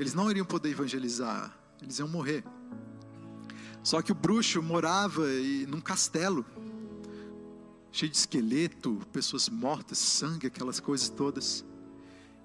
[0.00, 2.44] eles não iriam poder evangelizar eles iam morrer.
[3.82, 5.26] Só que o bruxo morava
[5.68, 6.46] num castelo,
[7.90, 11.64] cheio de esqueleto, pessoas mortas, sangue, aquelas coisas todas.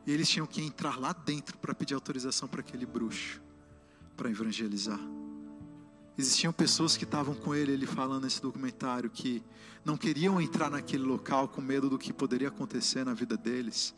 [0.05, 3.41] E eles tinham que entrar lá dentro para pedir autorização para aquele bruxo,
[4.15, 4.99] para evangelizar.
[6.17, 9.43] Existiam pessoas que estavam com ele, ele falando nesse documentário, que
[9.85, 13.93] não queriam entrar naquele local com medo do que poderia acontecer na vida deles,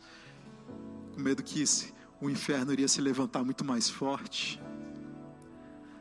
[1.14, 1.64] com medo que
[2.20, 4.62] o inferno iria se levantar muito mais forte.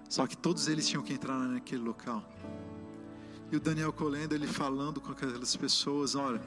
[0.09, 2.25] Só que todos eles tinham que entrar naquele local.
[3.53, 6.43] E o Daniel Colendo, ele falando com aquelas pessoas: olha,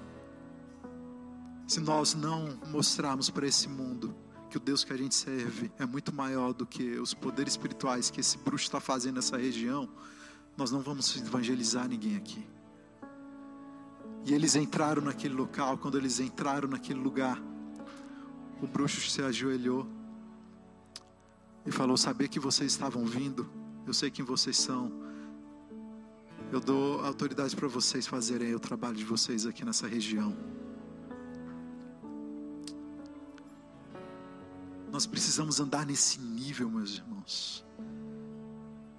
[1.68, 4.16] se nós não mostrarmos para esse mundo
[4.50, 8.10] que o Deus que a gente serve é muito maior do que os poderes espirituais
[8.10, 9.88] que esse bruxo está fazendo nessa região,
[10.58, 12.46] nós não vamos evangelizar ninguém aqui.
[14.26, 17.42] E eles entraram naquele local, quando eles entraram naquele lugar,
[18.62, 19.88] o bruxo se ajoelhou
[21.66, 23.50] e falou: Saber que vocês estavam vindo,
[23.86, 24.92] eu sei quem vocês são.
[26.52, 30.36] Eu dou autoridade para vocês fazerem o trabalho de vocês aqui nessa região.
[34.92, 37.66] Nós precisamos andar nesse nível, meus irmãos.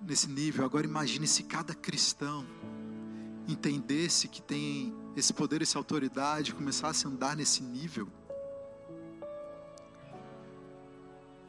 [0.07, 0.64] Nesse nível.
[0.64, 2.46] Agora imagine se cada cristão
[3.46, 8.09] entendesse que tem esse poder, essa autoridade, começasse a andar nesse nível.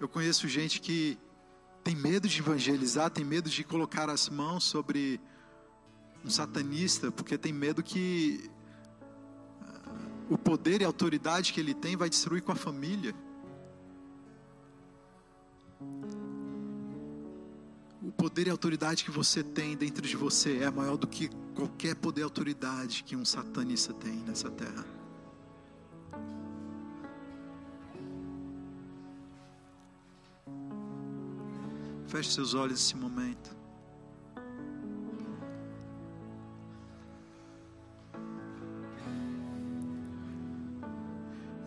[0.03, 1.17] Eu conheço gente que
[1.81, 5.17] tem medo de evangelizar, tem medo de colocar as mãos sobre
[6.25, 8.51] um satanista, porque tem medo que
[9.61, 9.91] ah,
[10.29, 13.15] o poder e a autoridade que ele tem vai destruir com a família.
[18.01, 21.29] O poder e a autoridade que você tem dentro de você é maior do que
[21.55, 25.02] qualquer poder e autoridade que um satanista tem nessa terra.
[32.13, 33.57] Feche seus olhos nesse momento.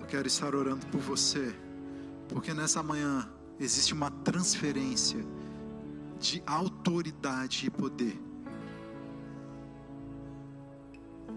[0.01, 1.53] Eu quero estar orando por você,
[2.29, 3.29] porque nessa manhã
[3.59, 5.19] existe uma transferência
[6.21, 8.17] de autoridade e poder.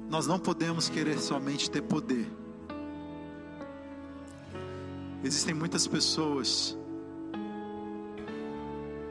[0.08, 2.32] Nós não podemos querer somente ter poder.
[5.24, 6.78] Existem muitas pessoas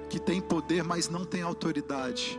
[0.08, 2.38] que têm poder, mas não têm autoridade.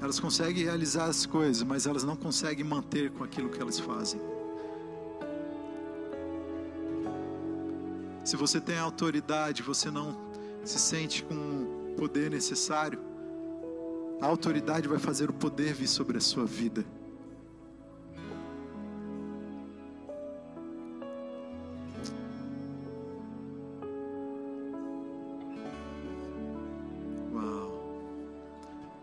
[0.00, 4.20] Elas conseguem realizar as coisas, mas elas não conseguem manter com aquilo que elas fazem.
[8.24, 10.16] Se você tem autoridade, você não
[10.64, 12.98] se sente com o poder necessário,
[14.20, 16.84] a autoridade vai fazer o poder vir sobre a sua vida.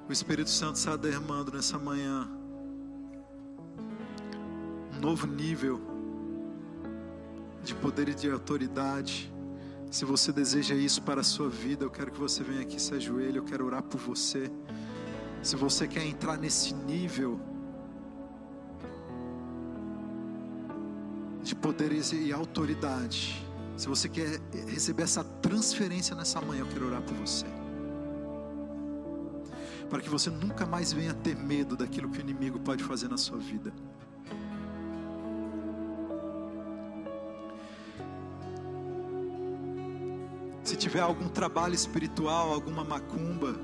[0.09, 2.27] O Espírito Santo está derramando nessa manhã
[4.91, 5.79] um novo nível
[7.63, 9.31] de poder e de autoridade.
[9.91, 12.91] Se você deseja isso para a sua vida, eu quero que você venha aqui se
[12.95, 14.51] ajoelhe, eu quero orar por você.
[15.43, 17.39] Se você quer entrar nesse nível
[21.43, 23.45] de poder e autoridade,
[23.77, 27.58] se você quer receber essa transferência nessa manhã, eu quero orar por você
[29.89, 33.17] para que você nunca mais venha ter medo daquilo que o inimigo pode fazer na
[33.17, 33.73] sua vida.
[40.63, 43.55] Se tiver algum trabalho espiritual, alguma macumba,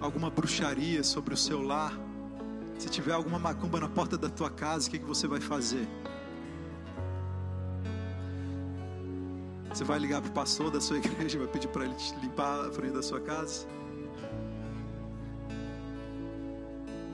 [0.00, 1.96] alguma bruxaria sobre o seu lar,
[2.76, 5.86] se tiver alguma macumba na porta da tua casa, o que, que você vai fazer?
[9.68, 12.72] Você vai ligar para o pastor da sua igreja, vai pedir para ele limpar a
[12.72, 13.66] frente da sua casa?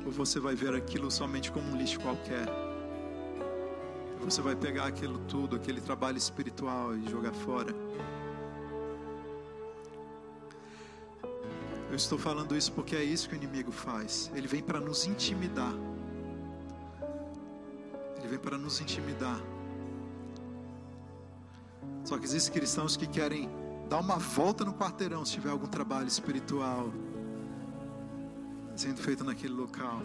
[0.09, 2.47] Ou você vai ver aquilo somente como um lixo qualquer.
[4.25, 7.75] Você vai pegar aquilo tudo, aquele trabalho espiritual e jogar fora.
[11.90, 14.31] Eu estou falando isso porque é isso que o inimigo faz.
[14.35, 15.75] Ele vem para nos intimidar.
[18.16, 19.38] Ele vem para nos intimidar.
[22.03, 23.51] Só que existem cristãos que querem
[23.90, 26.90] dar uma volta no quarteirão se tiver algum trabalho espiritual,
[28.79, 30.01] sendo feito naquele local.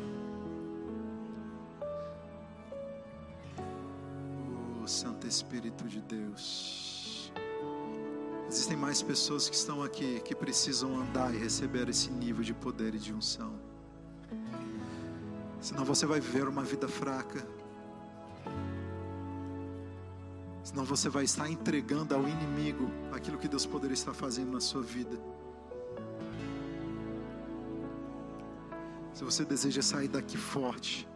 [4.83, 7.31] O Santo Espírito de Deus.
[8.47, 12.95] Existem mais pessoas que estão aqui que precisam andar e receber esse nível de poder
[12.95, 13.53] e de unção.
[15.61, 17.47] Senão você vai viver uma vida fraca.
[20.63, 24.81] Senão você vai estar entregando ao inimigo aquilo que Deus poderia estar fazendo na sua
[24.81, 25.17] vida.
[29.23, 31.07] Se você deseja sair daqui forte,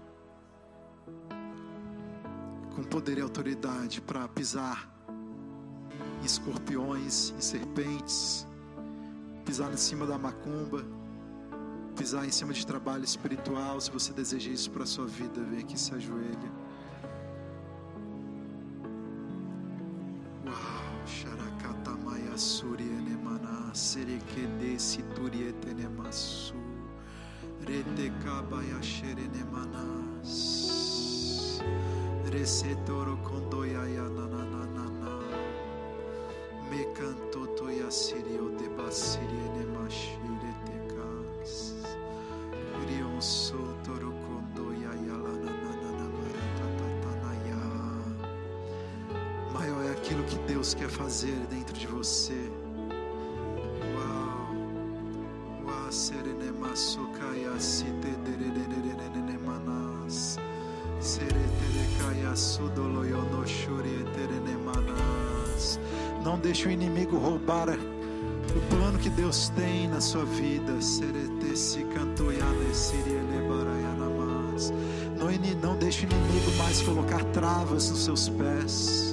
[2.73, 4.89] com poder e autoridade para pisar
[6.21, 8.47] em escorpiões, em serpentes,
[9.43, 10.85] pisar em cima da macumba,
[11.97, 15.59] pisar em cima de trabalho espiritual, se você deseja isso para a sua vida, vem
[15.59, 16.67] aqui se ajoelha.
[23.73, 24.37] Serequede
[28.82, 30.34] sherenemanas.
[32.32, 34.86] Resetoro kondoyaya nananana.
[36.70, 41.74] Me canto toya sirio de basirie nemashire tekas.
[42.88, 47.61] Rion sotoro kondoyaya lananana maratatanaya.
[49.53, 52.51] Maior é aquilo que Deus quer fazer dentro de você.
[53.95, 54.55] Uau.
[55.65, 56.76] Uau, serenema
[66.23, 70.73] Não deixe o inimigo roubar o plano que Deus tem na sua vida.
[75.17, 75.27] Não,
[75.61, 79.06] não deixe o inimigo mais colocar travas nos seus pés.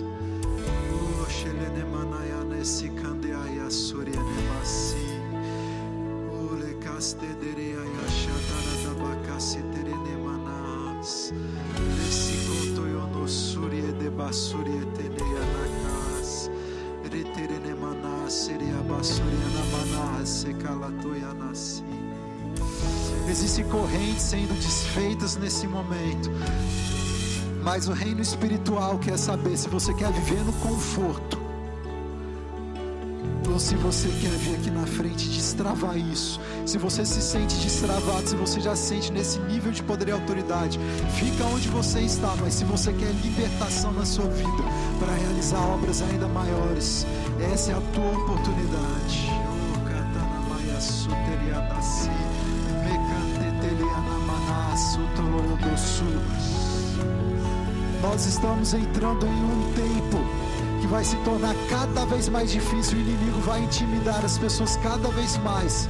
[25.54, 26.30] Nesse momento.
[27.62, 31.44] Mas o reino espiritual quer saber se você quer viver no conforto
[33.48, 36.40] ou se você quer vir aqui na frente destravar isso.
[36.66, 40.10] Se você se sente destravado, se você já se sente nesse nível de poder e
[40.10, 40.80] autoridade,
[41.16, 42.34] fica onde você está.
[42.40, 44.64] Mas se você quer libertação na sua vida
[44.98, 47.06] para realizar obras ainda maiores,
[47.52, 49.30] essa é a tua oportunidade.
[49.30, 49.64] Oh,
[54.74, 56.04] katanamaya suteriadasi, mekantetelianamana sutolodosu.
[58.02, 60.18] Nós estamos entrando em um tempo
[60.80, 62.98] que vai se tornar cada vez mais difícil.
[62.98, 65.88] O inimigo vai intimidar as pessoas cada vez mais.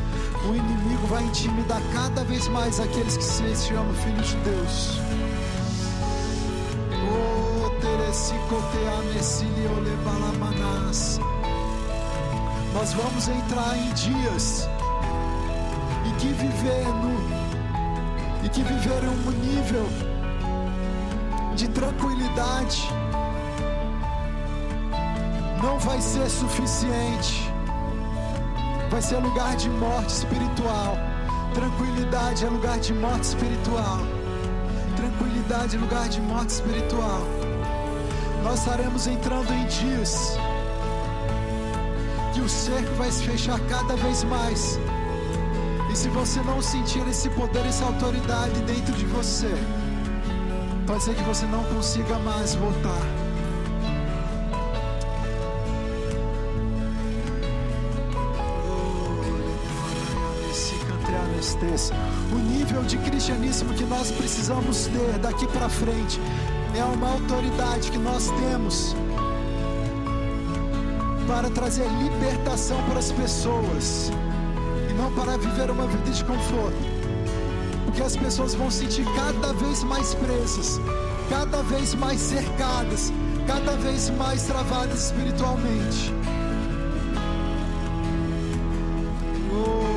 [0.48, 5.00] O inimigo vai intimidar cada vez mais aqueles que se chamam filhos de Deus.
[12.74, 14.68] Nós vamos entrar em dias
[16.06, 17.13] e que viver no
[18.54, 19.84] que viver em um nível
[21.56, 22.88] de tranquilidade
[25.60, 27.52] não vai ser suficiente.
[28.90, 30.96] Vai ser lugar de morte espiritual.
[31.52, 33.98] Tranquilidade é lugar de morte espiritual.
[34.96, 37.22] Tranquilidade é lugar de morte espiritual.
[38.44, 40.38] Nós estaremos entrando em dias
[42.32, 44.78] que o cerco vai se fechar cada vez mais.
[45.94, 49.48] E se você não sentir esse poder, essa autoridade dentro de você,
[50.88, 53.00] pode ser que você não consiga mais voltar.
[62.32, 66.20] O nível de cristianismo que nós precisamos ter daqui para frente
[66.76, 68.96] é uma autoridade que nós temos
[71.28, 74.10] para trazer libertação para as pessoas
[74.96, 76.76] não para viver uma vida de conforto.
[77.84, 80.80] Porque as pessoas vão se sentir cada vez mais presas,
[81.28, 83.12] cada vez mais cercadas,
[83.46, 86.12] cada vez mais travadas espiritualmente.
[89.52, 89.94] Oh,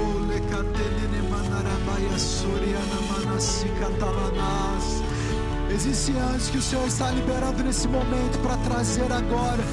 [3.37, 5.03] manasicatalanas.
[5.69, 9.63] Existem anjos que o Senhor está liberando nesse momento para trazer agora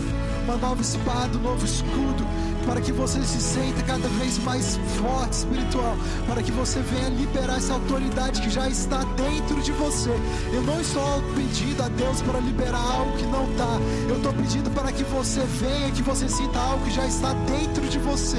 [0.45, 2.27] uma nova espada, um novo escudo,
[2.65, 5.97] para que você se sinta cada vez mais forte espiritual,
[6.27, 10.11] para que você venha liberar essa autoridade que já está dentro de você.
[10.53, 14.71] Eu não estou pedindo a Deus para liberar algo que não está, eu estou pedindo
[14.71, 18.39] para que você venha, que você sinta algo que já está dentro de você.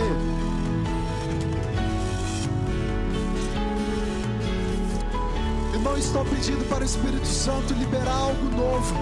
[5.74, 8.96] Eu não estou pedindo para o Espírito Santo liberar algo novo.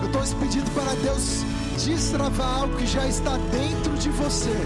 [0.00, 1.44] Eu estou pedindo para Deus
[1.76, 4.56] destravar algo que já está dentro de você.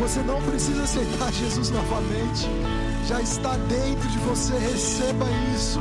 [0.00, 2.48] Você não precisa aceitar Jesus novamente.
[3.08, 4.52] Já está dentro de você.
[4.58, 5.80] Receba isso.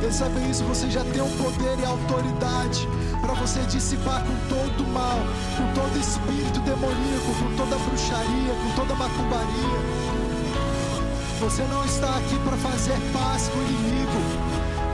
[0.00, 0.64] Receba isso.
[0.64, 2.88] Você já tem o poder e a autoridade
[3.20, 5.18] para você dissipar com todo mal,
[5.56, 10.19] com todo espírito demoníaco, com toda bruxaria, com toda macumbaria.
[11.40, 14.20] Você não está aqui para fazer paz com o inimigo.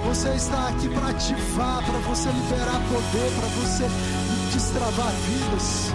[0.06, 3.90] Você está aqui para ativar, para você liberar poder, para você
[4.52, 5.92] destravar vidas.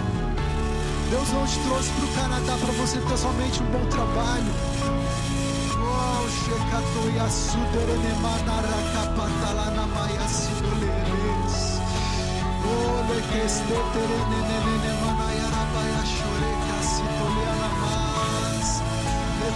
[1.08, 4.52] Deus não te trouxe para o Canadá para você ter somente um bom trabalho.
[5.80, 7.58] Oh, shekatoyasu
[10.80, 11.80] leres.
[12.64, 13.02] Oh,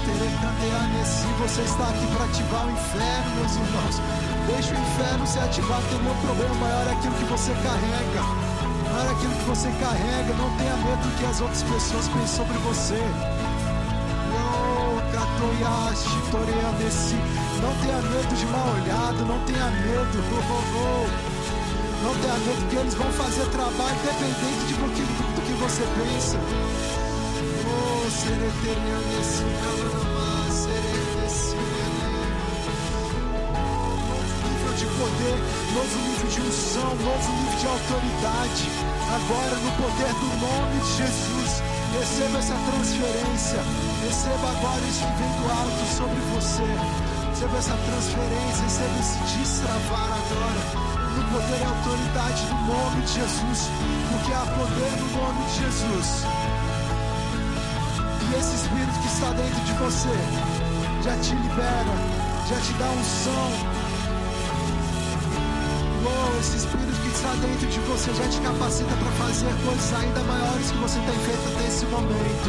[0.06, 4.00] Letere candeane se você está aqui para ativar o inferno, meus irmãos.
[4.46, 8.22] Deixa o inferno se ativar, tem nenhum problema maior é aquilo que você carrega.
[8.84, 12.46] Maior é aquilo que você carrega, não tenha medo do que as outras pessoas pensam
[12.46, 13.02] sobre você.
[17.60, 20.22] Não tenha medo de mal olhado, não tenha medo.
[20.30, 21.36] Oh, oh, oh.
[22.04, 25.02] Não tenha medo que eles vão fazer trabalho independente de do que,
[25.34, 26.38] do que você pensa.
[27.68, 29.95] Oh, sereterianesi, calanamá,
[35.26, 35.38] poder,
[35.74, 38.70] novo nível de unção, novo nível de autoridade.
[39.10, 41.62] Agora no poder do nome de Jesus.
[41.98, 43.60] Receba essa transferência.
[44.04, 46.68] Receba agora isso que vem do alto sobre você.
[47.30, 50.62] Receba essa transferência, receba esse destravar agora
[51.16, 53.70] no poder e autoridade do nome de Jesus,
[54.10, 56.24] porque há poder no nome de Jesus.
[58.28, 60.16] E esse Espírito que está dentro de você
[61.02, 61.94] já te libera,
[62.48, 63.95] já te dá unção.
[66.38, 70.70] Esse Espírito que está dentro de você já te capacita para fazer coisas ainda maiores
[70.70, 72.48] que você tem feito até esse momento.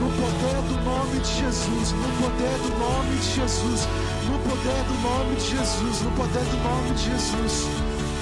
[0.00, 3.80] No poder do nome de Jesus, no poder do nome de Jesus,
[4.24, 7.68] no poder do nome de Jesus, no poder do nome de Jesus.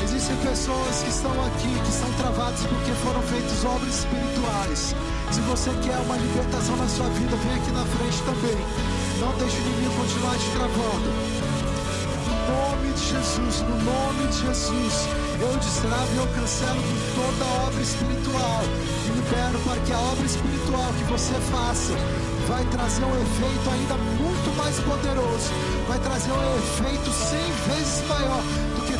[0.03, 4.95] Existem pessoas que estão aqui, que estão travadas porque foram feitas obras espirituais.
[5.31, 8.59] Se você quer uma libertação na sua vida, vem aqui na frente também.
[9.23, 11.54] Não deixe o inimigo continuar te travando.
[12.65, 15.09] No nome de Jesus, no nome de Jesus,
[15.39, 16.81] eu destravo e eu cancelo
[17.15, 18.63] toda obra espiritual.
[19.05, 21.93] E libero para que a obra espiritual que você faça
[22.49, 25.51] vai trazer um efeito ainda muito mais poderoso.
[25.87, 28.43] Vai trazer um efeito cem vezes maior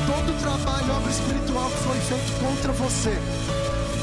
[0.07, 3.19] todo o trabalho, obra espiritual que foi feito contra você.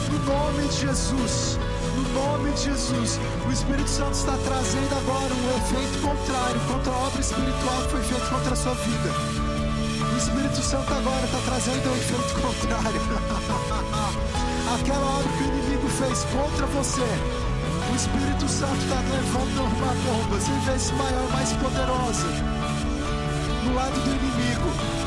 [0.09, 1.59] No nome de Jesus,
[1.95, 6.97] no nome de Jesus, o Espírito Santo está trazendo agora um efeito contrário contra a
[7.07, 9.30] obra espiritual que foi feita contra a sua vida.
[10.41, 13.01] O Espírito Santo agora está trazendo um efeito contrário.
[14.73, 17.05] Aquela obra que o inimigo fez contra você.
[17.91, 22.27] O Espírito Santo está levando uma bomba, sem vezes maior, mais poderosa,
[23.65, 25.01] no lado do inimigo.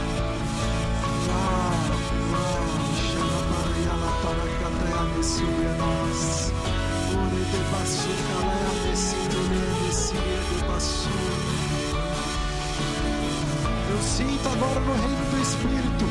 [13.94, 16.04] Eu sinto agora no reino do Espírito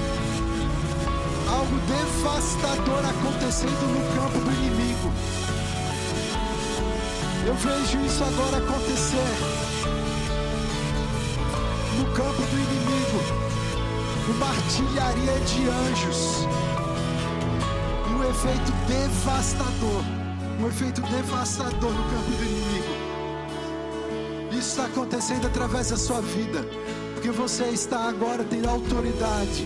[1.49, 5.11] algo devastador acontecendo no campo do inimigo.
[7.45, 9.33] Eu vejo isso agora acontecer
[11.97, 13.19] no campo do inimigo,
[14.29, 16.47] uma artilharia de anjos
[18.15, 20.03] um efeito devastador.
[20.59, 22.93] Um efeito devastador no campo do inimigo.
[24.51, 26.63] Isso está acontecendo através da sua vida.
[27.23, 29.65] Porque você está agora tendo autoridade.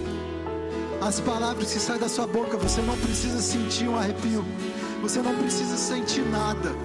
[1.02, 4.46] As palavras que saem da sua boca, você não precisa sentir um arrepio.
[5.02, 6.76] Você não precisa sentir nada.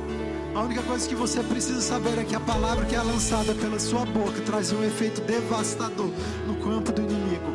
[0.54, 3.78] A única coisa que você precisa saber é que a palavra que é lançada pela
[3.78, 6.10] sua boca traz um efeito devastador
[6.46, 7.52] no campo do inimigo.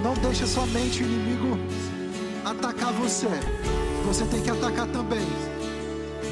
[0.00, 1.58] Não deixa somente o inimigo
[2.44, 3.26] atacar você,
[4.06, 5.26] você tem que atacar também.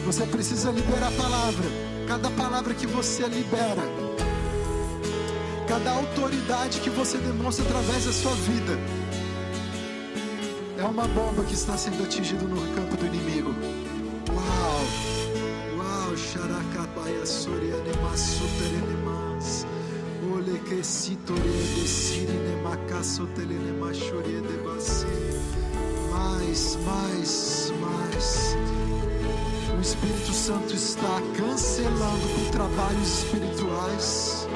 [0.04, 1.66] Você precisa liberar a palavra.
[2.06, 3.82] Cada palavra que você libera,
[5.76, 8.78] cada autoridade que você demonstra através da sua vida,
[10.78, 13.54] é uma bomba que está sendo atingida no campo do inimigo.
[14.30, 14.86] Uau!
[15.76, 16.16] Uau!
[16.16, 19.66] Xaracabaya soriane massuterenemas.
[20.34, 20.58] Ole
[26.10, 28.56] mais, mais, mais.
[29.76, 34.48] O Espírito Santo está cancelando com trabalhos espirituais.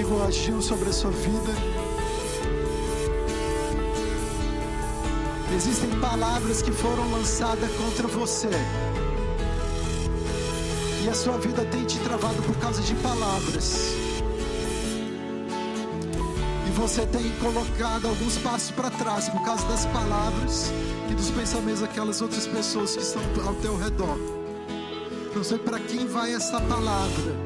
[0.00, 1.52] Inimigo agiu sobre a sua vida.
[5.54, 8.48] Existem palavras que foram lançadas contra você.
[11.04, 13.94] E a sua vida tem te travado por causa de palavras
[16.76, 20.72] você tem colocado alguns passos para trás por causa das palavras
[21.10, 24.16] e dos pensamentos daquelas outras pessoas que estão ao teu redor.
[25.36, 27.36] Não sei para quem vai essa palavra,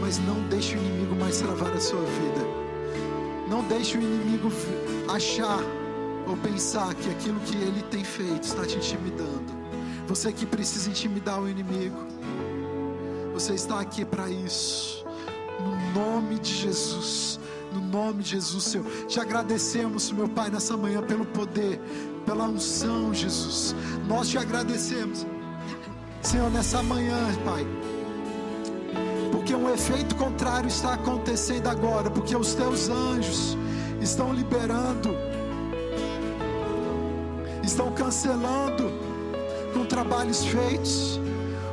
[0.00, 2.46] mas não deixe o inimigo mais travar a sua vida.
[3.48, 4.50] Não deixe o inimigo
[5.08, 5.60] achar
[6.26, 9.60] ou pensar que aquilo que ele tem feito está te intimidando.
[10.08, 11.96] Você que precisa intimidar o inimigo.
[13.34, 15.04] Você está aqui para isso.
[15.60, 17.38] No nome de Jesus
[17.72, 18.86] No nome de Jesus, Senhor.
[19.06, 21.80] Te agradecemos, meu Pai, nessa manhã pelo poder,
[22.26, 23.74] pela unção, Jesus.
[24.08, 25.26] Nós te agradecemos,
[26.20, 27.64] Senhor, nessa manhã, Pai.
[29.50, 33.58] Porque um efeito contrário está acontecendo agora, porque os teus anjos
[34.00, 35.12] estão liberando,
[37.64, 38.92] estão cancelando
[39.74, 41.18] com trabalhos feitos.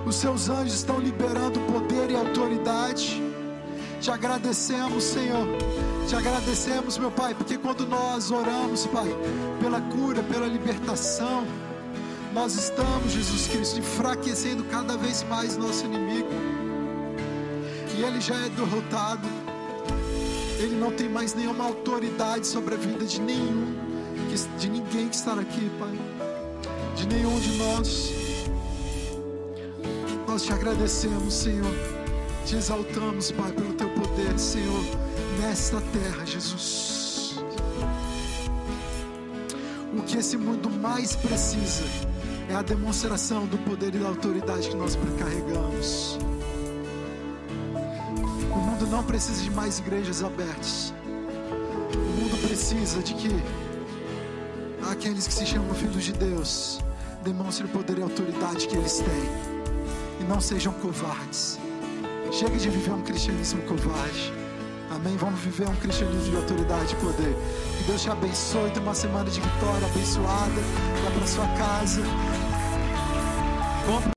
[0.08, 3.22] Os seus anjos estão liberando poder e autoridade.
[4.02, 5.46] Te agradecemos, Senhor.
[6.08, 9.16] Te agradecemos, meu Pai, porque quando nós oramos, Pai,
[9.62, 11.46] pela cura, pela libertação,
[12.34, 16.47] nós estamos, Jesus Cristo, enfraquecendo cada vez mais nosso inimigo.
[17.98, 19.28] E ele já é derrotado.
[20.60, 23.76] Ele não tem mais nenhuma autoridade sobre a vida de nenhum,
[24.60, 26.00] de ninguém que está aqui, Pai.
[26.96, 28.12] De nenhum de nós.
[30.28, 31.74] Nós te agradecemos, Senhor.
[32.46, 34.84] Te exaltamos, Pai, pelo teu poder, Senhor,
[35.42, 37.36] nesta terra, Jesus.
[39.98, 41.84] O que esse mundo mais precisa
[42.48, 46.27] é a demonstração do poder e da autoridade que nós carregamos.
[48.78, 50.94] Mundo não precisa de mais igrejas abertas.
[51.96, 53.30] O mundo precisa de que
[54.92, 56.80] aqueles que se chamam filhos de Deus
[57.24, 61.58] demonstrem o poder e a autoridade que eles têm e não sejam covardes.
[62.32, 64.32] Chega de viver um cristianismo covarde.
[64.92, 65.18] Amém?
[65.18, 67.36] Vamos viver um cristianismo de autoridade e poder.
[67.80, 68.70] Que Deus te abençoe.
[68.70, 70.62] Tenha uma semana de vitória abençoada.
[71.04, 72.02] Vá para sua casa.
[73.88, 74.16] Vamos